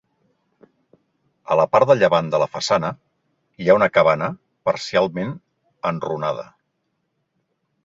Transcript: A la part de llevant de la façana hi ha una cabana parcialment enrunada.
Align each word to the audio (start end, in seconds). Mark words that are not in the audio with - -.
A 1.55 1.57
la 1.59 1.65
part 1.73 1.91
de 1.91 1.95
llevant 1.99 2.31
de 2.35 2.39
la 2.45 2.47
façana 2.55 2.91
hi 3.65 3.69
ha 3.69 3.77
una 3.81 3.91
cabana 3.99 4.31
parcialment 4.71 5.39
enrunada. 5.93 6.49